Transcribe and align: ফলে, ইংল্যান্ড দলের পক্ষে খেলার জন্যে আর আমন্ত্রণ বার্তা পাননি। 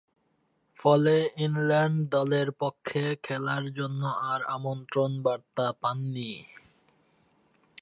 ফলে, 0.79 1.15
ইংল্যান্ড 1.37 1.97
দলের 2.09 2.49
পক্ষে 2.51 3.03
খেলার 3.23 3.63
জন্যে 3.73 4.09
আর 4.23 4.39
আমন্ত্রণ 4.47 5.11
বার্তা 5.21 5.65
পাননি। 5.81 6.31